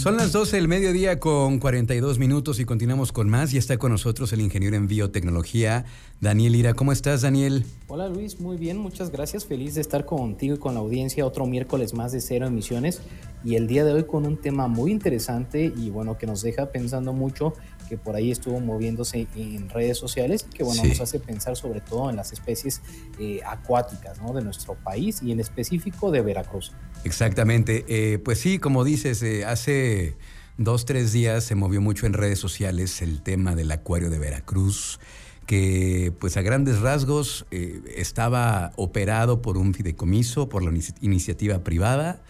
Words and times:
Son 0.00 0.16
las 0.16 0.32
12 0.32 0.56
del 0.56 0.66
mediodía 0.66 1.20
con 1.20 1.58
42 1.58 2.18
minutos 2.18 2.58
y 2.58 2.64
continuamos 2.64 3.12
con 3.12 3.28
más. 3.28 3.52
Y 3.52 3.58
está 3.58 3.76
con 3.76 3.92
nosotros 3.92 4.32
el 4.32 4.40
ingeniero 4.40 4.74
en 4.74 4.86
biotecnología, 4.86 5.84
Daniel 6.22 6.56
Ira. 6.56 6.72
¿Cómo 6.72 6.90
estás, 6.92 7.20
Daniel? 7.20 7.66
Hola, 7.86 8.08
Luis. 8.08 8.40
Muy 8.40 8.56
bien, 8.56 8.78
muchas 8.78 9.10
gracias. 9.10 9.44
Feliz 9.44 9.74
de 9.74 9.82
estar 9.82 10.06
contigo 10.06 10.54
y 10.54 10.58
con 10.58 10.72
la 10.72 10.80
audiencia 10.80 11.26
otro 11.26 11.44
miércoles 11.44 11.92
más 11.92 12.12
de 12.12 12.22
cero 12.22 12.46
emisiones. 12.46 13.02
Y 13.44 13.56
el 13.56 13.66
día 13.66 13.84
de 13.84 13.92
hoy 13.92 14.04
con 14.04 14.24
un 14.24 14.38
tema 14.38 14.68
muy 14.68 14.90
interesante 14.90 15.70
y 15.76 15.90
bueno, 15.90 16.16
que 16.16 16.26
nos 16.26 16.40
deja 16.40 16.72
pensando 16.72 17.12
mucho 17.12 17.52
que 17.90 17.98
por 17.98 18.14
ahí 18.14 18.30
estuvo 18.30 18.60
moviéndose 18.60 19.26
en 19.34 19.68
redes 19.68 19.98
sociales 19.98 20.46
y 20.48 20.54
que 20.54 20.62
bueno, 20.62 20.84
nos 20.84 21.00
hace 21.00 21.18
pensar 21.18 21.56
sobre 21.56 21.80
todo 21.80 22.08
en 22.08 22.14
las 22.14 22.32
especies 22.32 22.82
eh, 23.18 23.40
acuáticas 23.44 24.22
¿no? 24.22 24.32
de 24.32 24.42
nuestro 24.42 24.76
país 24.76 25.20
y 25.24 25.32
en 25.32 25.40
específico 25.40 26.12
de 26.12 26.22
Veracruz. 26.22 26.70
Exactamente, 27.02 27.84
eh, 27.88 28.20
pues 28.20 28.38
sí, 28.38 28.60
como 28.60 28.84
dices, 28.84 29.24
eh, 29.24 29.44
hace 29.44 30.16
dos, 30.56 30.84
tres 30.84 31.10
días 31.10 31.42
se 31.42 31.56
movió 31.56 31.80
mucho 31.80 32.06
en 32.06 32.12
redes 32.12 32.38
sociales 32.38 33.02
el 33.02 33.22
tema 33.22 33.56
del 33.56 33.72
acuario 33.72 34.08
de 34.08 34.20
Veracruz 34.20 35.00
que 35.46 36.12
pues 36.20 36.36
a 36.36 36.42
grandes 36.42 36.78
rasgos 36.78 37.44
estaba 37.50 38.70
operado 38.76 39.42
por 39.42 39.58
un 39.58 39.74
fideicomiso, 39.74 40.48
por 40.48 40.62
la 40.62 40.70
iniciativa 41.00 41.64
privada, 41.64 42.22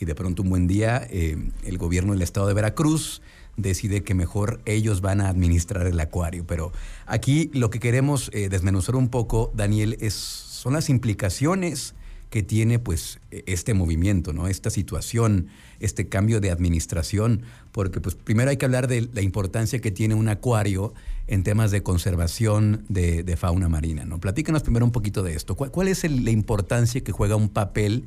y 0.00 0.06
de 0.06 0.14
pronto 0.14 0.42
un 0.42 0.48
buen 0.48 0.66
día 0.66 0.96
el 0.96 1.76
gobierno 1.76 2.14
del 2.14 2.22
estado 2.22 2.46
de 2.46 2.54
Veracruz 2.54 3.20
decide 3.56 4.02
que 4.02 4.14
mejor 4.14 4.60
ellos 4.64 5.00
van 5.00 5.20
a 5.20 5.28
administrar 5.28 5.86
el 5.86 6.00
acuario. 6.00 6.44
Pero 6.46 6.72
aquí 7.06 7.50
lo 7.52 7.70
que 7.70 7.80
queremos 7.80 8.30
eh, 8.32 8.48
desmenuzar 8.48 8.96
un 8.96 9.08
poco, 9.08 9.52
Daniel, 9.54 9.96
es, 10.00 10.14
son 10.14 10.72
las 10.72 10.88
implicaciones 10.88 11.94
que 12.32 12.42
tiene 12.42 12.78
pues 12.78 13.20
e, 13.30 13.44
este 13.46 13.74
movimiento, 13.74 14.32
¿no? 14.32 14.48
Esta 14.48 14.70
situación, 14.70 15.48
este 15.80 16.08
cambio 16.08 16.40
de 16.40 16.50
administración, 16.50 17.42
porque 17.72 18.00
pues 18.00 18.14
primero 18.14 18.50
hay 18.50 18.56
que 18.56 18.64
hablar 18.64 18.88
de 18.88 19.08
la 19.12 19.20
importancia 19.20 19.80
que 19.80 19.90
tiene 19.90 20.14
un 20.14 20.28
acuario 20.28 20.94
en 21.26 21.44
temas 21.44 21.70
de 21.70 21.82
conservación 21.82 22.84
de, 22.88 23.36
fauna 23.36 23.68
marina, 23.68 24.04
¿no? 24.06 24.18
Platícanos 24.18 24.62
primero 24.62 24.84
un 24.84 24.92
poquito 24.92 25.22
de 25.22 25.34
esto. 25.34 25.54
¿Cuál, 25.54 25.88
es 25.88 26.02
la 26.10 26.30
importancia 26.30 27.02
que 27.02 27.12
juega 27.12 27.36
un 27.36 27.50
papel 27.50 28.04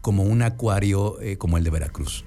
como 0.00 0.24
un 0.24 0.42
acuario 0.42 1.20
eh, 1.20 1.38
como 1.38 1.56
el 1.56 1.64
de 1.64 1.70
Veracruz? 1.70 2.24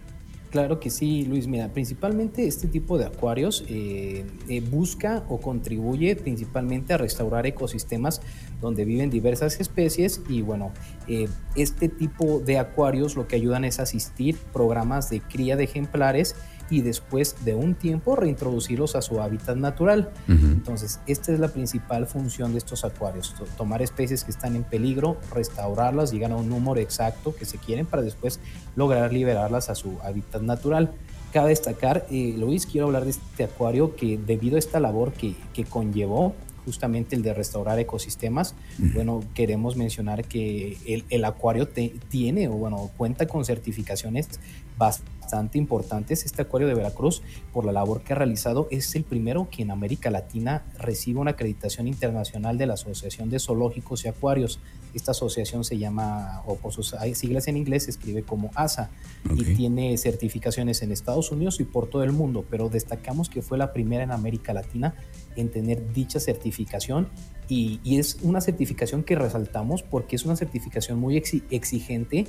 Claro 0.51 0.81
que 0.81 0.89
sí, 0.89 1.23
Luis. 1.23 1.47
Mira, 1.47 1.69
principalmente 1.69 2.45
este 2.45 2.67
tipo 2.67 2.97
de 2.97 3.05
acuarios 3.05 3.63
eh, 3.69 4.25
eh, 4.49 4.59
busca 4.59 5.23
o 5.29 5.39
contribuye 5.39 6.17
principalmente 6.17 6.93
a 6.93 6.97
restaurar 6.97 7.47
ecosistemas 7.47 8.21
donde 8.59 8.83
viven 8.83 9.09
diversas 9.09 9.61
especies 9.61 10.21
y 10.27 10.41
bueno, 10.41 10.73
eh, 11.07 11.29
este 11.55 11.87
tipo 11.87 12.41
de 12.41 12.57
acuarios 12.59 13.15
lo 13.15 13.29
que 13.29 13.37
ayudan 13.37 13.63
es 13.63 13.79
asistir 13.79 14.37
programas 14.51 15.09
de 15.09 15.21
cría 15.21 15.55
de 15.55 15.63
ejemplares 15.63 16.35
y 16.71 16.81
después 16.81 17.35
de 17.45 17.53
un 17.53 17.75
tiempo 17.75 18.15
reintroducirlos 18.15 18.95
a 18.95 19.01
su 19.01 19.21
hábitat 19.21 19.57
natural. 19.57 20.09
Entonces, 20.27 21.01
esta 21.05 21.33
es 21.33 21.39
la 21.39 21.49
principal 21.49 22.07
función 22.07 22.53
de 22.53 22.57
estos 22.57 22.85
acuarios, 22.85 23.35
tomar 23.57 23.81
especies 23.81 24.23
que 24.23 24.31
están 24.31 24.55
en 24.55 24.63
peligro, 24.63 25.17
restaurarlas, 25.33 26.11
llegar 26.11 26.31
a 26.31 26.37
un 26.37 26.49
número 26.49 26.79
exacto 26.79 27.35
que 27.35 27.45
se 27.45 27.57
quieren 27.57 27.85
para 27.85 28.01
después 28.01 28.39
lograr 28.75 29.11
liberarlas 29.11 29.69
a 29.69 29.75
su 29.75 29.97
hábitat 30.01 30.41
natural. 30.41 30.93
Cabe 31.33 31.49
destacar, 31.49 32.07
eh, 32.09 32.35
Luis, 32.37 32.65
quiero 32.65 32.87
hablar 32.87 33.03
de 33.03 33.11
este 33.11 33.43
acuario 33.43 33.95
que 33.95 34.17
debido 34.17 34.55
a 34.55 34.59
esta 34.59 34.79
labor 34.79 35.11
que, 35.11 35.35
que 35.53 35.65
conllevó, 35.65 36.35
justamente 36.65 37.15
el 37.15 37.21
de 37.21 37.33
restaurar 37.33 37.79
ecosistemas, 37.79 38.55
bueno, 38.93 39.23
queremos 39.33 39.75
mencionar 39.75 40.25
que 40.25 40.77
el, 40.85 41.05
el 41.09 41.25
acuario 41.25 41.67
tiene 41.67 42.47
o 42.47 42.53
bueno, 42.53 42.89
cuenta 42.97 43.27
con 43.27 43.45
certificaciones 43.45 44.29
bastante 44.77 45.57
importantes. 45.57 46.25
Este 46.25 46.41
acuario 46.41 46.67
de 46.67 46.73
Veracruz, 46.73 47.21
por 47.53 47.65
la 47.65 47.71
labor 47.71 48.01
que 48.01 48.13
ha 48.13 48.15
realizado, 48.15 48.67
es 48.71 48.95
el 48.95 49.03
primero 49.03 49.47
que 49.49 49.61
en 49.61 49.71
América 49.71 50.09
Latina 50.09 50.63
recibe 50.79 51.19
una 51.19 51.31
acreditación 51.31 51.87
internacional 51.87 52.57
de 52.57 52.65
la 52.65 52.73
Asociación 52.73 53.29
de 53.29 53.39
Zoológicos 53.39 54.05
y 54.05 54.07
Acuarios. 54.07 54.59
Esta 54.93 55.11
asociación 55.11 55.63
se 55.63 55.77
llama, 55.77 56.41
o 56.45 56.55
por 56.55 56.73
sus 56.73 56.95
siglas 57.13 57.47
en 57.47 57.57
inglés, 57.57 57.85
se 57.85 57.91
escribe 57.91 58.23
como 58.23 58.51
ASA 58.55 58.89
y 59.35 59.43
tiene 59.55 59.97
certificaciones 59.97 60.81
en 60.81 60.91
Estados 60.91 61.31
Unidos 61.31 61.59
y 61.59 61.63
por 61.63 61.89
todo 61.89 62.03
el 62.03 62.11
mundo, 62.11 62.45
pero 62.49 62.69
destacamos 62.69 63.29
que 63.29 63.41
fue 63.41 63.57
la 63.57 63.73
primera 63.73 64.03
en 64.03 64.11
América 64.11 64.53
Latina 64.53 64.95
en 65.35 65.49
tener 65.49 65.93
dicha 65.93 66.19
certificación 66.19 67.09
y, 67.47 67.79
es 67.99 68.17
una 68.21 68.39
certificación 68.39 69.03
que 69.03 69.15
resaltamos 69.15 69.83
porque 69.83 70.15
es 70.15 70.25
una 70.25 70.35
certificación 70.35 70.99
muy 70.99 71.17
exigente 71.17 72.25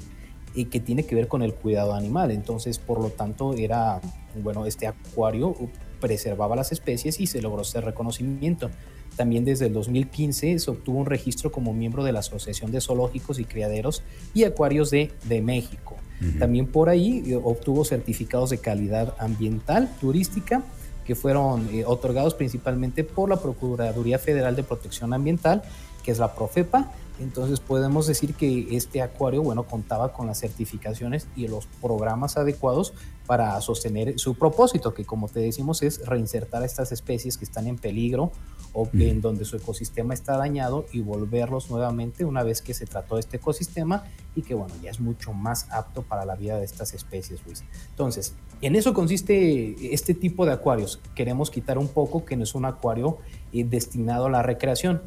y 0.55 0.67
que 0.67 0.81
tiene 0.81 1.05
que 1.05 1.15
ver 1.15 1.29
con 1.29 1.43
el 1.43 1.55
cuidado 1.55 1.95
animal. 1.95 2.31
Entonces, 2.31 2.79
por 2.79 3.01
lo 3.01 3.11
tanto, 3.11 3.55
era, 3.55 4.01
bueno, 4.43 4.67
este 4.67 4.87
acuario 4.87 5.55
preservaba 6.01 6.57
las 6.57 6.73
especies 6.73 7.21
y 7.21 7.27
se 7.27 7.41
logró 7.41 7.63
ese 7.63 7.81
reconocimiento. 7.81 8.71
También 9.17 9.45
desde 9.45 9.67
el 9.67 9.73
2015 9.75 10.59
se 10.59 10.71
obtuvo 10.71 10.99
un 10.99 11.07
registro 11.07 11.53
como 11.53 11.73
miembro 11.73 12.05
de 12.05 12.13
la 12.13 12.21
Asociación 12.21 12.73
de 12.73 12.81
Zoológicos 12.81 13.39
y 13.39 13.45
Criaderos 13.45 14.03
y 14.35 14.45
Acuarios 14.45 14.91
de, 14.91 15.13
de 15.25 15.43
México. 15.43 15.97
También 16.39 16.69
por 16.69 16.89
ahí 16.89 17.25
eh, 17.27 17.41
obtuvo 17.43 17.85
certificados 17.85 18.51
de 18.51 18.59
calidad 18.59 19.17
ambiental, 19.19 19.91
turística, 20.01 20.63
que 21.05 21.17
fueron 21.17 21.69
eh, 21.73 21.85
otorgados 21.85 22.35
principalmente 22.35 23.03
por 23.03 23.29
la 23.29 23.41
Procuraduría 23.41 24.21
Federal 24.21 24.55
de 24.55 24.63
Protección 24.63 25.13
Ambiental, 25.15 25.63
que 26.05 26.13
es 26.13 26.21
la 26.21 26.33
Profepa, 26.33 26.93
entonces 27.21 27.61
podemos 27.61 28.07
decir 28.07 28.35
que 28.35 28.75
este 28.75 29.03
acuario, 29.03 29.43
bueno, 29.43 29.65
contaba 29.65 30.13
con 30.13 30.27
las 30.27 30.41
certificaciones 30.41 31.29
y 31.37 31.47
los 31.47 31.67
programas 31.81 32.37
adecuados 32.37 32.95
para 33.27 33.61
sostener 33.61 34.19
su 34.19 34.35
propósito, 34.35 34.95
que 34.95 35.05
como 35.05 35.29
te 35.29 35.41
decimos 35.41 35.83
es 35.83 36.05
reinsertar 36.07 36.63
a 36.63 36.67
estas 36.67 36.91
especies 36.91 37.37
que 37.37 37.45
están 37.45 37.67
en 37.67 37.77
peligro 37.77 38.33
o 38.73 38.89
en 38.95 39.21
donde 39.21 39.45
su 39.45 39.57
ecosistema 39.57 40.15
está 40.15 40.37
dañado 40.37 40.87
y 40.93 41.01
volverlos 41.01 41.71
nuevamente 41.71 42.25
una 42.25 42.43
vez 42.43 42.63
que 42.63 42.73
se 42.75 42.87
trató 42.87 43.19
este 43.19 43.37
ecosistema 43.37 44.05
y 44.35 44.43
que 44.43 44.55
bueno, 44.55 44.75
ya 44.83 44.91
es 44.91 45.01
mucho 45.01 45.33
más 45.33 45.71
apto 45.71 46.03
para 46.03 46.25
la 46.25 46.37
vida 46.37 46.57
de 46.57 46.65
estas 46.65 46.95
especies, 46.95 47.45
Luis. 47.45 47.65
Entonces, 47.91 48.35
en 48.63 48.77
eso 48.77 48.95
consiste 48.95 49.95
este 49.95 50.15
tipo 50.15 50.47
de 50.47 50.53
acuarios. 50.53 51.01
Queremos 51.15 51.51
quitar 51.51 51.79
un 51.79 51.89
poco 51.89 52.25
que 52.25 52.37
no 52.37 52.45
es 52.45 52.55
un 52.55 52.65
acuario 52.65 53.19
eh, 53.53 53.65
destinado 53.65 54.27
a 54.27 54.31
la 54.31 54.43
recreación, 54.43 55.03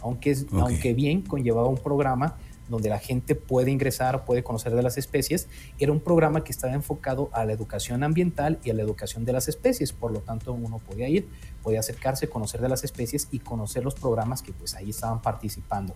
aunque, 0.00 0.36
aunque 0.52 0.94
bien 0.94 1.22
conllevaba 1.22 1.68
un 1.68 1.78
programa 1.78 2.36
donde 2.68 2.88
la 2.88 2.98
gente 2.98 3.34
puede 3.34 3.70
ingresar, 3.70 4.24
puede 4.24 4.42
conocer 4.42 4.74
de 4.74 4.82
las 4.82 4.98
especies, 4.98 5.48
era 5.78 5.92
un 5.92 6.00
programa 6.00 6.44
que 6.44 6.52
estaba 6.52 6.74
enfocado 6.74 7.30
a 7.32 7.44
la 7.44 7.52
educación 7.52 8.02
ambiental 8.02 8.58
y 8.64 8.70
a 8.70 8.74
la 8.74 8.82
educación 8.82 9.24
de 9.24 9.32
las 9.32 9.48
especies, 9.48 9.92
por 9.92 10.12
lo 10.12 10.20
tanto 10.20 10.52
uno 10.52 10.78
podía 10.78 11.08
ir, 11.08 11.28
podía 11.62 11.80
acercarse, 11.80 12.28
conocer 12.28 12.60
de 12.60 12.68
las 12.68 12.84
especies 12.84 13.28
y 13.30 13.40
conocer 13.40 13.84
los 13.84 13.94
programas 13.94 14.42
que 14.42 14.52
pues 14.52 14.74
ahí 14.74 14.90
estaban 14.90 15.22
participando. 15.22 15.94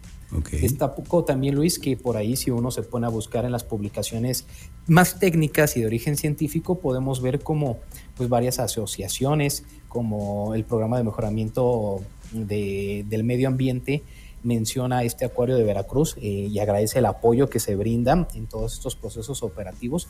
Está 0.52 0.94
poco 0.94 1.24
también, 1.24 1.54
Luis, 1.54 1.78
que 1.78 1.96
por 1.96 2.16
ahí 2.16 2.36
si 2.36 2.50
uno 2.50 2.70
se 2.70 2.82
pone 2.82 3.06
a 3.06 3.10
buscar 3.10 3.44
en 3.44 3.52
las 3.52 3.64
publicaciones 3.64 4.46
más 4.86 5.18
técnicas 5.18 5.76
y 5.76 5.80
de 5.80 5.86
origen 5.86 6.16
científico, 6.16 6.78
podemos 6.78 7.22
ver 7.22 7.40
como 7.40 7.78
pues 8.16 8.28
varias 8.28 8.58
asociaciones, 8.58 9.64
como 9.88 10.54
el 10.54 10.64
programa 10.64 10.98
de 10.98 11.04
mejoramiento 11.04 12.00
del 12.32 13.24
medio 13.24 13.48
ambiente 13.48 14.02
menciona 14.42 15.04
este 15.04 15.24
acuario 15.24 15.56
de 15.56 15.64
Veracruz 15.64 16.16
eh, 16.18 16.48
y 16.50 16.58
agradece 16.58 16.98
el 16.98 17.06
apoyo 17.06 17.48
que 17.48 17.60
se 17.60 17.76
brinda 17.76 18.28
en 18.34 18.46
todos 18.46 18.74
estos 18.74 18.96
procesos 18.96 19.42
operativos 19.42 20.08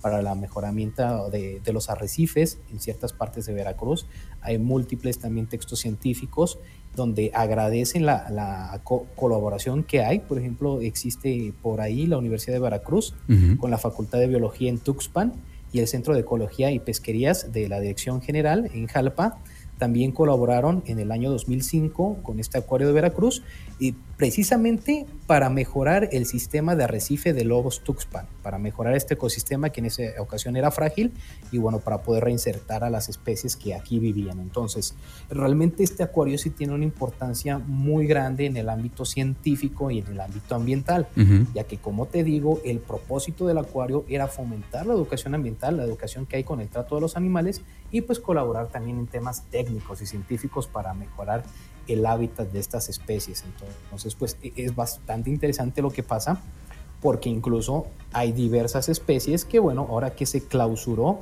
para 0.00 0.20
la 0.20 0.34
mejoramiento 0.34 1.30
de, 1.30 1.60
los 1.72 1.88
arrecifes 1.88 2.58
en 2.70 2.80
ciertas 2.80 3.12
partes 3.12 3.46
de 3.46 3.54
Veracruz. 3.54 4.06
Hay 4.40 4.58
múltiples 4.58 5.18
también 5.18 5.46
textos 5.46 5.80
científicos 5.80 6.58
donde 6.94 7.30
agradecen 7.34 8.04
la, 8.04 8.80
colaboración 8.84 9.84
que 9.84 10.02
hay. 10.02 10.18
Por 10.18 10.38
ejemplo, 10.38 10.80
existe 10.80 11.54
por 11.62 11.80
ahí 11.80 12.06
la 12.06 12.18
Universidad 12.18 12.54
de 12.54 12.60
Veracruz 12.60 13.14
con 13.58 13.70
la 13.70 13.78
Facultad 13.78 14.18
de 14.18 14.26
Biología 14.26 14.68
en 14.68 14.78
Tuxpan 14.78 15.32
y 15.72 15.78
el 15.78 15.88
Centro 15.88 16.14
de 16.14 16.20
Ecología 16.20 16.70
y 16.70 16.80
Pesquerías 16.80 17.52
de 17.52 17.68
la 17.68 17.80
Dirección 17.80 18.20
General 18.20 18.70
en 18.74 18.88
Jalpa 18.88 19.38
también 19.78 20.12
colaboraron 20.12 20.82
en 20.86 20.98
el 20.98 21.10
año 21.10 21.30
2005 21.30 22.18
con 22.22 22.38
este 22.38 22.58
acuario 22.58 22.86
de 22.86 22.92
Veracruz 22.92 23.42
y 23.80 23.96
precisamente 24.16 25.06
para 25.26 25.50
mejorar 25.50 26.08
el 26.12 26.26
sistema 26.26 26.76
de 26.76 26.84
arrecife 26.84 27.32
de 27.32 27.44
lobos 27.44 27.82
Tuxpan, 27.82 28.26
para 28.44 28.58
mejorar 28.58 28.94
este 28.94 29.14
ecosistema 29.14 29.70
que 29.70 29.80
en 29.80 29.86
esa 29.86 30.02
ocasión 30.20 30.56
era 30.56 30.70
frágil 30.70 31.12
y 31.50 31.58
bueno, 31.58 31.80
para 31.80 32.02
poder 32.02 32.22
reinsertar 32.22 32.84
a 32.84 32.90
las 32.90 33.08
especies 33.08 33.56
que 33.56 33.74
aquí 33.74 33.98
vivían. 33.98 34.38
Entonces, 34.38 34.94
realmente 35.28 35.82
este 35.82 36.04
acuario 36.04 36.38
sí 36.38 36.50
tiene 36.50 36.74
una 36.74 36.84
importancia 36.84 37.58
muy 37.58 38.06
grande 38.06 38.46
en 38.46 38.56
el 38.56 38.68
ámbito 38.68 39.04
científico 39.04 39.90
y 39.90 39.98
en 39.98 40.06
el 40.06 40.20
ámbito 40.20 40.54
ambiental, 40.54 41.08
ya 41.54 41.64
que 41.64 41.78
como 41.78 42.06
te 42.06 42.22
digo, 42.22 42.60
el 42.64 42.78
propósito 42.78 43.48
del 43.48 43.58
acuario 43.58 44.04
era 44.08 44.28
fomentar 44.28 44.86
la 44.86 44.94
educación 44.94 45.34
ambiental, 45.34 45.76
la 45.76 45.82
educación 45.82 46.26
que 46.26 46.36
hay 46.36 46.44
con 46.44 46.60
el 46.60 46.68
trato 46.68 46.94
de 46.94 47.00
los 47.00 47.16
animales 47.16 47.62
y 47.90 48.02
pues 48.02 48.20
colaborar 48.20 48.68
también 48.68 48.98
en 48.98 49.06
temas 49.08 49.42
técnicos 49.50 49.71
y 50.02 50.06
científicos 50.06 50.66
para 50.66 50.94
mejorar 50.94 51.44
el 51.88 52.06
hábitat 52.06 52.50
de 52.50 52.60
estas 52.60 52.88
especies. 52.88 53.44
Entonces, 53.44 54.14
pues 54.14 54.36
e-, 54.42 54.52
es 54.56 54.74
bastante 54.74 55.30
interesante 55.30 55.82
lo 55.82 55.90
que 55.90 56.02
pasa 56.02 56.40
porque 57.00 57.28
incluso 57.28 57.86
hay 58.12 58.32
diversas 58.32 58.88
especies 58.88 59.44
que, 59.44 59.58
bueno, 59.58 59.86
ahora 59.90 60.14
que 60.14 60.24
se 60.24 60.44
clausuró, 60.46 61.18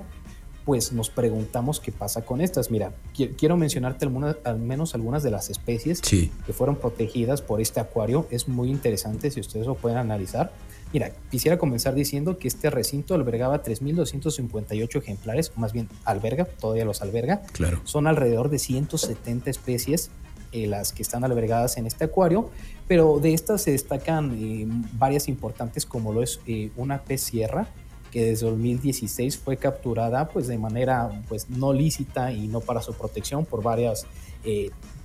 pues 0.70 0.92
nos 0.92 1.10
preguntamos 1.10 1.80
qué 1.80 1.90
pasa 1.90 2.24
con 2.24 2.40
estas. 2.40 2.70
Mira, 2.70 2.92
quiero 3.36 3.56
mencionarte 3.56 4.08
al 4.44 4.58
menos 4.60 4.94
algunas 4.94 5.24
de 5.24 5.32
las 5.32 5.50
especies 5.50 6.00
que 6.00 6.52
fueron 6.52 6.76
protegidas 6.76 7.42
por 7.42 7.60
este 7.60 7.80
acuario. 7.80 8.28
Es 8.30 8.46
muy 8.46 8.70
interesante 8.70 9.32
si 9.32 9.40
ustedes 9.40 9.66
lo 9.66 9.74
pueden 9.74 9.98
analizar. 9.98 10.52
Mira, 10.92 11.10
quisiera 11.28 11.58
comenzar 11.58 11.96
diciendo 11.96 12.38
que 12.38 12.46
este 12.46 12.70
recinto 12.70 13.14
albergaba 13.14 13.64
3.258 13.64 14.96
ejemplares, 14.96 15.50
más 15.56 15.72
bien 15.72 15.88
alberga, 16.04 16.44
todavía 16.44 16.84
los 16.84 17.02
alberga. 17.02 17.42
Claro. 17.50 17.80
Son 17.82 18.06
alrededor 18.06 18.48
de 18.48 18.60
170 18.60 19.50
especies 19.50 20.12
eh, 20.52 20.68
las 20.68 20.92
que 20.92 21.02
están 21.02 21.24
albergadas 21.24 21.78
en 21.78 21.88
este 21.88 22.04
acuario, 22.04 22.48
pero 22.86 23.18
de 23.18 23.34
estas 23.34 23.62
se 23.62 23.72
destacan 23.72 24.38
eh, 24.40 24.68
varias 24.92 25.26
importantes 25.26 25.84
como 25.84 26.12
lo 26.12 26.22
es 26.22 26.38
eh, 26.46 26.70
una 26.76 27.02
pez 27.02 27.22
sierra, 27.22 27.66
que 28.10 28.24
desde 28.26 28.46
2016 28.46 29.38
fue 29.38 29.56
capturada 29.56 30.28
pues 30.28 30.46
de 30.46 30.58
manera 30.58 31.22
pues 31.28 31.48
no 31.50 31.72
lícita 31.72 32.32
y 32.32 32.48
no 32.48 32.60
para 32.60 32.82
su 32.82 32.94
protección 32.94 33.44
por 33.44 33.62
varios 33.62 34.06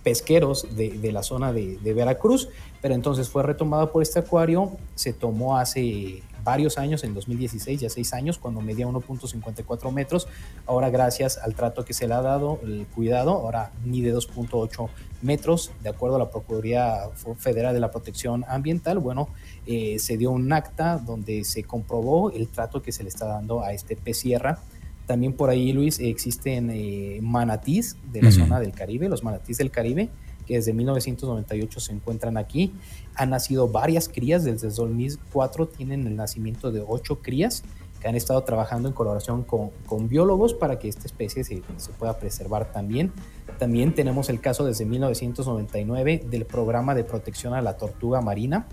pesqueros 0.03 0.67
de, 0.75 1.11
la 1.11 1.23
zona 1.23 1.51
de, 1.51 1.77
de, 1.77 1.93
Veracruz, 1.93 2.47
pero 2.81 2.93
entonces 2.93 3.27
fue 3.27 3.43
retomada 3.43 3.91
por 3.91 4.03
este 4.03 4.19
acuario, 4.19 4.77
se 4.93 5.13
tomó 5.13 5.57
hace 5.57 6.21
varios 6.45 6.77
años, 6.77 7.03
en 7.03 7.13
2016, 7.13 7.81
ya 7.81 7.89
seis 7.89 8.13
años, 8.13 8.37
cuando 8.37 8.61
medía 8.61 8.87
1.54 8.87 9.91
metros. 9.91 10.29
Ahora, 10.65 10.89
gracias 10.89 11.37
al 11.37 11.55
trato 11.55 11.83
que 11.83 11.93
se 11.93 12.07
le 12.07 12.13
ha 12.13 12.21
dado, 12.21 12.61
el 12.63 12.85
cuidado, 12.87 13.33
ahora 13.33 13.73
mide 13.83 14.13
2.8 14.15 14.87
metros, 15.23 15.71
de 15.83 15.89
acuerdo 15.89 16.15
a 16.15 16.19
la 16.19 16.29
Procuraduría 16.29 17.09
Federal 17.37 17.73
de 17.73 17.81
la 17.81 17.91
Protección 17.91 18.45
Ambiental. 18.47 18.99
Bueno, 18.99 19.27
eh, 19.65 19.97
se 19.99 20.15
dio 20.17 20.31
un 20.31 20.53
acta 20.53 20.99
donde 20.99 21.43
se 21.43 21.63
comprobó 21.63 22.31
el 22.31 22.47
trato 22.47 22.81
que 22.81 22.91
se 22.91 23.03
le 23.03 23.09
está 23.09 23.25
dando 23.25 23.61
a 23.61 23.73
este 23.73 23.95
pez 23.95 24.19
sierra. 24.19 24.59
También 25.07 25.33
por 25.33 25.49
ahí, 25.49 25.73
Luis, 25.73 25.99
existen 25.99 26.69
eh, 26.71 27.19
manatís 27.21 27.97
de 28.11 28.21
la 28.21 28.31
zona 28.31 28.59
del 28.59 28.71
Caribe, 28.71 29.09
los 29.09 29.23
manatís 29.23 29.57
del 29.57 29.69
Caribe, 29.69 30.09
que 30.45 30.55
desde 30.55 30.73
1998 30.73 31.79
se 31.79 31.93
encuentran 31.93 32.37
aquí. 32.37 32.73
Han 33.15 33.31
nacido 33.31 33.67
varias 33.67 34.09
crías, 34.09 34.43
desde 34.43 34.69
2004 34.69 35.67
tienen 35.67 36.07
el 36.07 36.15
nacimiento 36.15 36.71
de 36.71 36.83
ocho 36.85 37.21
crías 37.21 37.63
que 37.99 38.07
han 38.07 38.15
estado 38.15 38.43
trabajando 38.43 38.87
en 38.87 38.93
colaboración 38.93 39.43
con, 39.43 39.71
con 39.85 40.07
biólogos 40.09 40.53
para 40.53 40.77
que 40.77 40.87
esta 40.87 41.05
especie 41.07 41.43
se, 41.43 41.63
se, 41.77 41.91
pueda 41.93 42.19
preservar 42.19 42.71
también. 42.71 43.11
También 43.57 43.95
tenemos 43.95 44.29
el 44.29 44.41
caso 44.41 44.65
desde 44.65 44.85
1999 44.85 46.23
del 46.29 46.45
programa 46.45 46.93
de 46.93 47.03
protección 47.03 47.53
a 47.53 47.61
la 47.61 47.77
tortuga 47.77 48.21
marina, 48.21 48.67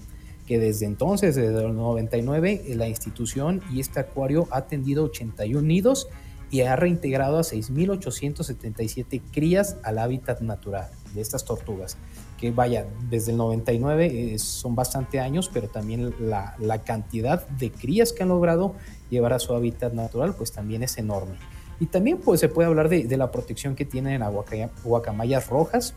que 0.46 0.58
desde 0.58 0.86
entonces, 0.86 1.34
desde 1.36 1.64
el 1.64 1.74
99, 1.74 2.64
la 2.74 2.88
institución 2.88 3.62
y 3.72 3.80
este 3.80 4.00
acuario 4.00 4.48
ha 4.50 4.58
atendido 4.58 5.04
81 5.04 5.62
nidos 5.62 6.08
y 6.50 6.60
ha 6.62 6.76
reintegrado 6.76 7.38
a 7.38 7.42
6.877 7.42 9.22
crías 9.32 9.78
al 9.82 9.98
hábitat 9.98 10.40
natural 10.40 10.90
de 11.14 11.20
estas 11.20 11.44
tortugas, 11.44 11.96
que 12.38 12.50
vaya, 12.50 12.86
desde 13.08 13.32
el 13.32 13.38
99 13.38 14.34
eh, 14.34 14.38
son 14.38 14.74
bastante 14.74 15.20
años, 15.20 15.50
pero 15.52 15.68
también 15.68 16.14
la, 16.18 16.56
cantidad 16.84 17.46
de 17.48 17.70
crías 17.70 18.12
que 18.12 18.22
han 18.22 18.30
logrado 18.30 18.74
llevar 19.10 19.32
a 19.32 19.38
su 19.38 19.54
hábitat 19.54 19.92
natural, 19.92 20.34
pues 20.34 20.52
también 20.52 20.82
es 20.82 20.98
enorme. 20.98 21.36
Y 21.80 21.86
también 21.86 22.18
pues 22.18 22.40
se 22.40 22.48
puede 22.48 22.68
hablar 22.68 22.88
de, 22.88 23.16
la 23.16 23.30
protección 23.30 23.74
que 23.74 23.84
tienen 23.84 24.22
en 24.22 24.70
guacamayas 24.84 25.48
rojas, 25.48 25.94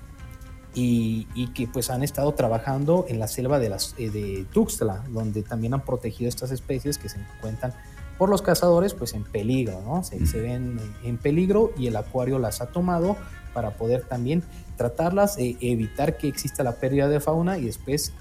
y, 0.75 1.47
que 1.53 1.67
pues 1.67 1.89
han 1.89 2.03
estado 2.03 2.33
trabajando 2.33 3.05
en 3.07 3.19
la 3.19 3.27
selva 3.27 3.59
de, 3.59 3.69
las, 3.69 3.95
eh, 3.97 4.09
de 4.09 4.45
Tuxtla, 4.51 5.05
donde 5.09 5.41
también 5.41 5.73
han 5.73 5.85
protegido 5.85 6.27
estas 6.27 6.51
especies 6.51 6.97
que 6.97 7.07
se 7.07 7.19
encuentran 7.19 7.73
por 8.17 8.29
los 8.29 8.41
cazadores 8.41 8.93
pues 8.93 9.13
en 9.13 9.23
peligro, 9.23 9.81
¿no? 9.81 10.03
Se, 10.03 10.17
ven 10.39 10.79
en 11.03 11.17
peligro 11.17 11.71
y 11.77 11.87
el 11.87 11.95
acuario 11.95 12.39
las 12.39 12.61
ha 12.61 12.67
tomado 12.67 13.17
para 13.55 13.71
poder 13.71 14.03
también 14.03 14.43
tratarlas, 14.75 15.37
e 15.37 15.55
evitar 15.61 16.17
que 16.17 16.27
exista 16.27 16.61
la 16.61 16.73
pérdida 16.73 17.07
de 17.07 17.21
fauna 17.21 17.57
y 17.57 17.63
después 17.63 18.11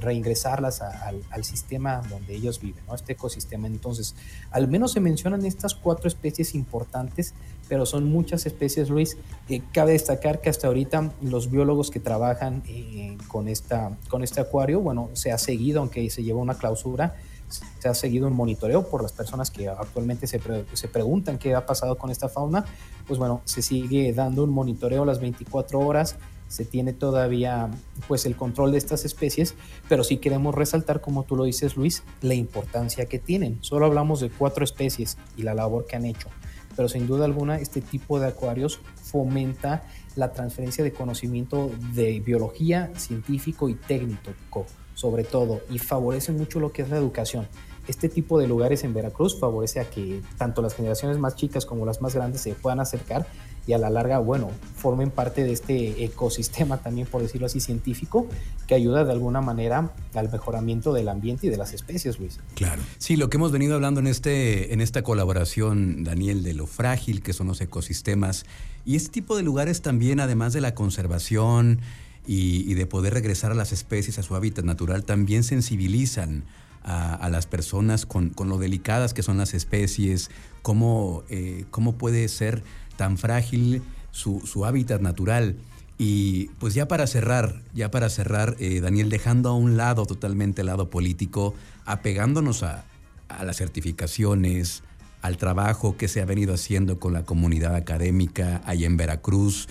reingresarlas 0.00 0.82
al, 0.82 1.44
sistema 1.44 2.02
donde 2.10 2.34
ellos 2.34 2.60
viven, 2.60 2.84
este 2.94 3.14
ecosistema. 3.14 3.66
Entonces, 3.66 4.14
al 4.50 4.68
menos 4.68 4.92
se 4.92 5.00
mencionan 5.00 5.46
estas 5.46 5.74
cuatro 5.74 6.08
especies 6.08 6.54
importantes, 6.54 7.32
pero 7.66 7.86
son 7.86 8.04
muchas 8.04 8.44
especies, 8.44 8.90
Luis. 8.90 9.16
Eh, 9.48 9.62
cabe 9.72 9.92
destacar 9.92 10.42
que 10.42 10.50
hasta 10.50 10.66
ahorita 10.66 11.10
los 11.22 11.50
biólogos 11.50 11.90
que 11.90 12.00
trabajan 12.00 12.62
eh, 12.68 13.16
con, 13.28 13.48
esta, 13.48 13.96
con 14.10 14.22
este 14.22 14.42
acuario, 14.42 14.80
bueno, 14.80 15.08
se 15.14 15.32
ha 15.32 15.38
seguido, 15.38 15.80
aunque 15.80 16.10
se 16.10 16.22
lleva 16.22 16.40
una 16.40 16.58
clausura, 16.58 17.14
se 17.48 17.88
ha 17.88 17.94
seguido 17.94 18.26
un 18.26 18.34
monitoreo 18.34 18.88
por 18.88 19.02
las 19.02 19.12
personas 19.12 19.50
que 19.50 19.68
actualmente 19.68 20.26
se, 20.26 20.40
se, 20.72 20.88
preguntan 20.88 21.38
qué 21.38 21.54
ha 21.54 21.66
pasado 21.66 21.96
con 21.96 22.10
esta 22.10 22.28
fauna, 22.28 22.64
pues 23.06 23.18
bueno, 23.18 23.42
se 23.44 23.62
sigue 23.62 24.12
dando 24.12 24.44
un 24.44 24.50
monitoreo 24.50 25.04
las 25.04 25.20
24 25.20 25.78
horas, 25.78 26.16
se 26.48 26.64
tiene 26.64 26.92
todavía 26.92 27.70
pues 28.08 28.26
el 28.26 28.36
control 28.36 28.72
de 28.72 28.78
estas 28.78 29.04
especies, 29.04 29.54
pero 29.88 30.04
sí 30.04 30.18
queremos 30.18 30.54
resaltar, 30.54 31.00
como 31.00 31.24
tú 31.24 31.36
lo 31.36 31.44
dices 31.44 31.76
Luis, 31.76 32.02
la 32.20 32.34
importancia 32.34 33.06
que 33.06 33.18
tienen. 33.18 33.58
Solo 33.62 33.86
hablamos 33.86 34.20
de 34.20 34.30
cuatro 34.30 34.64
especies 34.64 35.18
y 35.36 35.42
la 35.42 35.54
labor 35.54 35.86
que 35.86 35.96
han 35.96 36.04
hecho, 36.04 36.28
pero 36.76 36.88
sin 36.88 37.06
duda 37.06 37.24
alguna 37.24 37.58
este 37.58 37.80
tipo 37.80 38.20
de 38.20 38.28
acuarios 38.28 38.80
fomenta 39.02 39.82
la 40.14 40.32
transferencia 40.32 40.84
de 40.84 40.92
conocimiento 40.92 41.70
de 41.94 42.20
biología 42.20 42.90
científico 42.96 43.68
y 43.68 43.74
técnico 43.74 44.66
sobre 44.96 45.24
todo 45.24 45.60
y 45.70 45.78
favorece 45.78 46.32
mucho 46.32 46.58
lo 46.58 46.72
que 46.72 46.82
es 46.82 46.88
la 46.88 46.96
educación. 46.96 47.46
Este 47.86 48.08
tipo 48.08 48.40
de 48.40 48.48
lugares 48.48 48.82
en 48.82 48.94
Veracruz 48.94 49.38
favorece 49.38 49.78
a 49.78 49.84
que 49.84 50.20
tanto 50.38 50.60
las 50.60 50.74
generaciones 50.74 51.18
más 51.18 51.36
chicas 51.36 51.64
como 51.64 51.86
las 51.86 52.02
más 52.02 52.14
grandes 52.14 52.40
se 52.40 52.54
puedan 52.54 52.80
acercar 52.80 53.26
y 53.66 53.72
a 53.72 53.78
la 53.78 53.90
larga, 53.90 54.18
bueno, 54.18 54.50
formen 54.76 55.10
parte 55.10 55.44
de 55.44 55.52
este 55.52 56.04
ecosistema 56.04 56.78
también, 56.82 57.06
por 57.06 57.22
decirlo 57.22 57.46
así, 57.46 57.60
científico, 57.60 58.28
que 58.66 58.74
ayuda 58.74 59.04
de 59.04 59.12
alguna 59.12 59.40
manera 59.40 59.92
al 60.14 60.30
mejoramiento 60.30 60.92
del 60.92 61.08
ambiente 61.08 61.46
y 61.46 61.50
de 61.50 61.56
las 61.56 61.72
especies, 61.72 62.18
Luis. 62.18 62.38
Claro. 62.54 62.82
Sí, 62.98 63.16
lo 63.16 63.30
que 63.30 63.36
hemos 63.36 63.52
venido 63.52 63.74
hablando 63.74 64.00
en, 64.00 64.06
este, 64.06 64.72
en 64.72 64.80
esta 64.80 65.02
colaboración, 65.02 66.04
Daniel, 66.04 66.42
de 66.42 66.54
lo 66.54 66.66
frágil 66.66 67.22
que 67.22 67.32
son 67.32 67.48
los 67.48 67.60
ecosistemas 67.60 68.46
y 68.84 68.96
este 68.96 69.10
tipo 69.10 69.36
de 69.36 69.42
lugares 69.42 69.82
también, 69.82 70.20
además 70.20 70.52
de 70.52 70.60
la 70.60 70.74
conservación, 70.74 71.80
y, 72.26 72.74
de 72.74 72.86
poder 72.86 73.14
regresar 73.14 73.52
a 73.52 73.54
las 73.54 73.72
especies 73.72 74.18
a 74.18 74.22
su 74.22 74.34
hábitat 74.34 74.64
natural, 74.64 75.04
también 75.04 75.44
sensibilizan 75.44 76.44
a, 76.82 77.28
las 77.30 77.46
personas 77.46 78.06
con, 78.06 78.32
lo 78.36 78.58
delicadas 78.58 79.12
que 79.12 79.24
son 79.24 79.38
las 79.38 79.54
especies, 79.54 80.30
cómo, 80.62 81.24
eh, 81.28 81.64
cómo 81.70 81.98
puede 81.98 82.28
ser 82.28 82.62
tan 82.96 83.18
frágil 83.18 83.82
su, 84.10 84.64
hábitat 84.64 85.00
natural. 85.00 85.56
Y 85.98 86.48
pues 86.58 86.74
ya 86.74 86.88
para 86.88 87.06
cerrar, 87.06 87.62
ya 87.74 87.90
para 87.90 88.10
cerrar, 88.10 88.56
eh, 88.58 88.80
Daniel, 88.80 89.08
dejando 89.08 89.48
a 89.48 89.54
un 89.54 89.76
lado 89.76 90.04
totalmente 90.04 90.60
el 90.60 90.66
lado 90.66 90.90
político, 90.90 91.54
apegándonos 91.86 92.62
a, 92.62 92.84
a 93.28 93.44
las 93.44 93.56
certificaciones, 93.56 94.82
al 95.22 95.38
trabajo 95.38 95.96
que 95.96 96.08
se 96.08 96.20
ha 96.20 96.24
venido 96.24 96.54
haciendo 96.54 96.98
con 96.98 97.12
la 97.12 97.24
comunidad 97.24 97.74
académica 97.74 98.62
allá 98.64 98.86
en 98.86 98.96
Veracruz, 98.96 99.68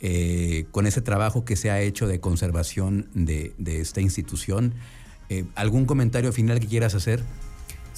eh, 0.00 0.66
con 0.70 0.86
ese 0.86 1.00
trabajo 1.00 1.44
que 1.44 1.56
se 1.56 1.70
ha 1.70 1.80
hecho 1.80 2.06
de 2.06 2.20
conservación 2.20 3.08
de, 3.14 3.54
esta 3.66 4.00
institución. 4.00 4.74
Eh, 5.28 5.44
¿Algún 5.54 5.86
comentario 5.86 6.32
final 6.32 6.60
que 6.60 6.66
quieras 6.66 6.94
hacer? 6.94 7.22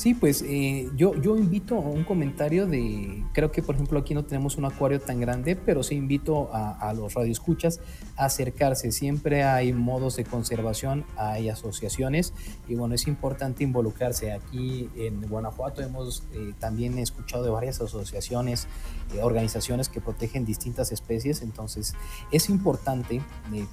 Sí, 0.01 0.15
pues 0.15 0.43
eh, 0.49 0.89
yo, 0.97 1.15
yo 1.21 1.37
invito 1.37 1.75
un 1.75 2.05
comentario 2.05 2.67
de, 2.67 3.23
creo 3.35 3.53
que 3.53 3.63
por 3.63 3.75
ejemplo 3.75 3.99
aquí 3.99 4.15
no 4.15 4.25
tenemos 4.25 4.57
un 4.57 4.65
acuario 4.65 4.99
tan 4.99 5.21
grande, 5.21 5.57
pero 5.57 5.83
sí 5.83 5.95
invito 5.95 6.49
a, 6.55 6.95
los 6.95 7.13
radioescuchas 7.13 7.81
a 8.17 8.25
acercarse. 8.25 8.93
Siempre 8.93 9.45
hay 9.45 9.75
modos 9.75 10.17
de 10.17 10.25
conservación, 10.25 11.05
hay 11.19 11.51
asociaciones 11.51 12.33
y 12.67 12.77
bueno, 12.77 12.95
es 12.95 13.07
importante 13.09 13.63
involucrarse. 13.63 14.33
Aquí 14.33 14.89
en 14.97 15.21
Guanajuato 15.21 15.83
hemos 15.83 16.23
eh, 16.33 16.55
también 16.59 16.99
escuchado 16.99 17.45
de 17.45 17.51
varias 17.51 17.83
asociaciones, 17.83 18.69
eh, 19.15 19.21
organizaciones 19.23 19.91
que 19.91 20.01
protegen 20.01 20.47
distintas 20.47 20.93
especies, 20.93 21.43
entonces 21.43 21.93
es 22.33 22.49
importante 22.49 23.21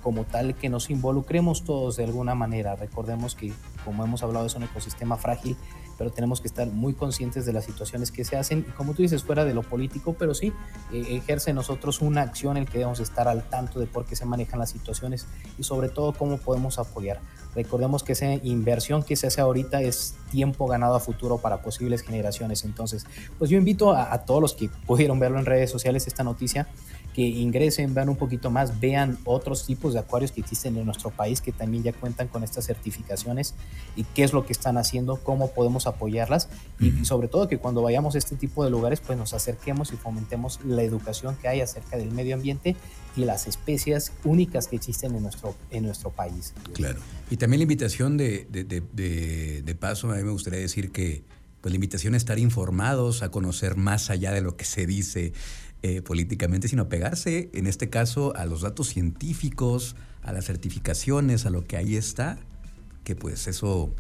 como 0.04 0.26
tal 0.26 0.56
que 0.56 0.68
nos 0.68 0.90
involucremos 0.90 1.64
todos 1.64 1.96
de 1.96 2.04
alguna 2.04 2.36
manera. 2.36 2.76
Recordemos 2.76 3.34
que 3.34 3.54
como 3.86 4.04
hemos 4.04 4.24
hablado 4.24 4.46
es 4.46 4.56
un 4.56 4.64
ecosistema 4.64 5.16
frágil 5.16 5.56
pero 5.98 6.12
tenemos 6.12 6.42
que 6.42 6.48
estar 6.48 6.68
muy 6.68 6.94
conscientes 6.94 7.46
de 7.46 7.54
las 7.54 7.66
situaciones 7.66 8.12
que 8.12 8.24
se 8.24 8.38
hacen 8.38 8.66
y 8.68 8.72
como 8.72 8.94
tú 8.94 9.02
dices, 9.02 9.24
fuera 9.24 9.46
de 9.46 9.54
lo 9.54 9.64
político, 9.64 10.16
pero 10.18 10.34
sí 10.34 10.54
eh, 10.92 11.06
ejerce 11.10 11.54
nosotros 11.54 12.02
una 12.02 12.22
acción 12.22 12.58
en 12.58 12.66
que 12.66 12.80
debemos 12.80 13.00
estar 13.00 13.28
al 13.28 13.44
tanto 13.44 13.80
de 13.80 13.88
por 13.88 14.06
qué 14.06 14.16
se 14.16 14.26
manejan 14.26 14.60
las 14.60 14.70
situaciones 14.70 15.28
y 15.58 15.64
sobre 15.64 15.90
todo 15.90 16.14
cómo 16.14 16.38
podemos 16.38 16.80
apoyar. 16.80 17.20
Recordemos 17.56 18.04
que 18.04 18.12
esa 18.12 18.34
inversión 18.34 19.02
que 19.02 19.16
se 19.16 19.28
hace 19.28 19.42
ahorita 19.42 19.82
es 19.82 20.16
tiempo 20.30 20.68
ganado 20.68 20.96
a 20.96 21.00
futuro 21.00 21.40
para 21.40 21.62
posibles 21.64 22.04
generaciones. 22.04 22.64
Entonces, 22.64 23.08
pues 23.40 23.50
yo 23.50 23.58
invito 23.58 23.94
a, 23.94 24.14
a 24.14 24.26
todos 24.26 24.42
los 24.42 24.54
que 24.54 24.70
pudieron 24.86 25.20
verlo 25.20 25.40
en 25.40 25.46
redes 25.46 25.72
sociales 25.72 26.06
esta 26.06 26.24
noticia 26.24 26.68
que 27.18 27.24
ingresen, 27.24 27.96
vean 27.96 28.10
un 28.10 28.16
poquito 28.16 28.52
más, 28.52 28.80
vean 28.80 29.18
otros 29.26 29.66
tipos 29.66 29.94
de 29.94 30.00
acuarios 30.02 30.32
que 30.32 30.40
existen 30.40 30.78
en 30.78 30.86
nuestro 30.86 31.10
país 31.10 31.42
que 31.42 31.52
también 31.52 31.82
ya 31.82 31.92
cuentan 31.92 32.28
con 32.28 32.44
estas 32.44 32.68
certificaciones 32.68 33.56
y 33.96 34.04
qué 34.04 34.22
es 34.22 34.34
lo 34.34 34.46
que 34.46 34.54
están 34.54 34.78
haciendo, 34.78 35.16
cómo 35.24 35.52
podemos 35.52 35.88
apoyarlas 35.88 36.48
y 36.80 37.06
sobre 37.06 37.28
todo 37.28 37.48
que 37.48 37.58
cuando 37.58 37.82
vayamos 37.82 38.14
a 38.14 38.20
este 38.20 38.36
tipo 38.36 38.64
de 38.64 38.70
lugares 38.70 39.00
pues 39.00 39.18
nos 39.18 39.34
acerquemos 39.34 39.92
y 39.94 39.96
fomentemos 39.96 40.60
la 40.64 40.84
educación 40.84 41.36
que 41.38 41.48
hay 41.48 41.62
acerca 41.62 41.98
del 41.98 42.12
medio 42.12 42.36
ambiente 42.36 42.76
y 43.16 43.26
las 43.26 43.48
especies 43.48 44.12
únicas 44.24 44.68
que 44.68 44.76
existen 44.76 45.16
en 45.16 45.24
nuestro, 45.24 45.56
en 45.72 45.86
nuestro 45.86 46.12
país. 46.12 46.54
Claro. 46.74 47.00
Y 47.32 47.38
también 47.38 47.62
la 47.62 47.64
invitación 47.64 48.18
de, 48.18 48.46
de, 48.52 48.64
de, 48.64 49.64
de 49.64 49.76
paso, 49.76 50.12
a 50.12 50.18
mí 50.18 50.24
me 50.24 50.30
gustaría 50.30 50.60
decir 50.60 50.92
que 50.92 51.24
pues 51.62 51.72
la 51.72 51.76
invitación 51.78 52.14
a 52.14 52.18
estar 52.18 52.38
informados, 52.38 53.24
a 53.24 53.32
conocer 53.32 53.76
más 53.76 54.12
allá 54.12 54.32
de 54.32 54.42
lo 54.42 54.56
que 54.56 54.66
se 54.66 54.86
dice 54.86 55.34
eh, 55.84 56.02
políticamente, 56.02 56.68
sino 56.68 56.90
pegarse, 56.90 57.50
en 57.54 57.68
este 57.68 57.90
caso, 57.90 58.36
a 58.36 58.46
los 58.46 58.62
datos 58.62 58.88
científicos, 58.88 59.96
a 60.24 60.32
las 60.32 60.46
certificaciones, 60.46 61.46
a 61.46 61.50
lo 61.50 61.66
que 61.66 61.78
ahí 61.78 61.96
está, 61.96 62.38
que 63.04 63.16
pues 63.16 63.48
eso 63.48 63.94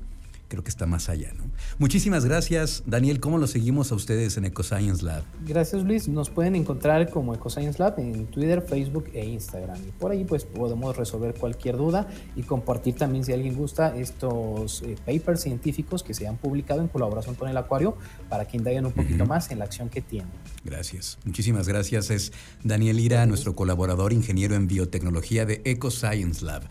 creo 0.47 0.63
que 0.63 0.69
está 0.69 0.85
más 0.85 1.09
allá. 1.09 1.31
¿no? 1.35 1.45
Muchísimas 1.79 2.25
gracias, 2.25 2.83
Daniel. 2.85 3.19
¿Cómo 3.19 3.37
lo 3.37 3.47
seguimos 3.47 3.91
a 3.91 3.95
ustedes 3.95 4.37
en 4.37 4.45
EcoScience 4.45 5.03
Lab? 5.03 5.23
Gracias, 5.45 5.83
Luis. 5.83 6.07
Nos 6.07 6.29
pueden 6.29 6.55
encontrar 6.55 7.09
como 7.09 7.33
EcoScience 7.33 7.79
Lab 7.79 7.99
en 7.99 8.27
Twitter, 8.27 8.61
Facebook 8.61 9.09
e 9.13 9.25
Instagram. 9.25 9.77
Y 9.87 9.91
por 9.91 10.11
ahí 10.11 10.23
pues 10.23 10.45
podemos 10.45 10.95
resolver 10.95 11.33
cualquier 11.35 11.77
duda 11.77 12.07
y 12.35 12.43
compartir 12.43 12.95
también, 12.95 13.23
si 13.23 13.33
alguien 13.33 13.55
gusta, 13.55 13.95
estos 13.95 14.83
eh, 14.83 14.95
papers 15.05 15.41
científicos 15.41 16.03
que 16.03 16.13
se 16.13 16.27
han 16.27 16.37
publicado 16.37 16.81
en 16.81 16.87
colaboración 16.87 17.35
con 17.35 17.49
el 17.49 17.57
Acuario 17.57 17.97
para 18.29 18.45
que 18.45 18.57
indaguen 18.57 18.85
un 18.85 18.93
poquito 18.93 19.25
más 19.25 19.51
en 19.51 19.59
la 19.59 19.65
acción 19.65 19.89
que 19.89 20.01
tienen. 20.01 20.31
Gracias. 20.63 21.17
Muchísimas 21.25 21.67
gracias. 21.67 22.09
Es 22.09 22.31
Daniel 22.63 22.99
Ira, 22.99 23.25
nuestro 23.25 23.55
colaborador 23.55 24.13
ingeniero 24.13 24.55
en 24.55 24.67
biotecnología 24.67 25.45
de 25.45 25.61
EcoScience 25.65 26.43
Lab. 26.43 26.63